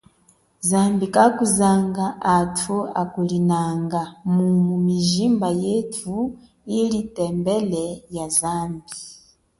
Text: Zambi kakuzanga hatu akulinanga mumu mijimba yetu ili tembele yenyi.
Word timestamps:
Zambi 0.69 1.05
kakuzanga 1.15 2.05
hatu 2.27 2.75
akulinanga 3.01 4.01
mumu 4.35 4.75
mijimba 4.85 5.47
yetu 5.63 6.13
ili 6.79 6.99
tembele 7.15 7.83
yenyi. 8.15 8.81